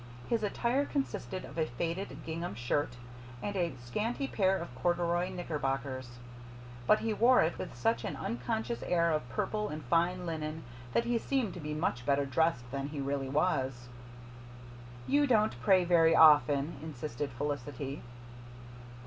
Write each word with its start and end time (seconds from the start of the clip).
His 0.27 0.41
attire 0.41 0.83
consisted 0.83 1.45
of 1.45 1.59
a 1.59 1.67
faded, 1.67 2.17
gingham 2.25 2.55
shirt 2.55 2.97
and 3.43 3.55
a 3.55 3.75
scanty 3.83 4.27
pair 4.27 4.57
of 4.57 4.73
corduroy 4.73 5.29
knickerbockers; 5.29 6.17
but 6.87 7.01
he 7.01 7.13
wore 7.13 7.43
it 7.43 7.59
with 7.59 7.75
such 7.75 8.03
an 8.03 8.15
unconscious 8.15 8.81
air 8.81 9.11
of 9.11 9.29
purple 9.29 9.69
and 9.69 9.83
fine 9.85 10.25
linen 10.25 10.63
that 10.93 11.05
he 11.05 11.19
seemed 11.19 11.53
to 11.53 11.59
be 11.59 11.75
much 11.75 12.03
better 12.03 12.25
dressed 12.25 12.71
than 12.71 12.87
he 12.87 12.99
really 12.99 13.29
was. 13.29 13.89
"You 15.05 15.27
don't 15.27 15.61
pray 15.61 15.85
very 15.85 16.15
often," 16.15 16.77
insisted 16.81 17.29
Felicity. 17.37 18.01